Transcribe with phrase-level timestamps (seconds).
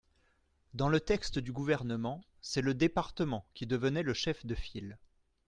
[0.73, 4.97] Dans le texte du Gouvernement, c’est le département qui devenait le chef de file.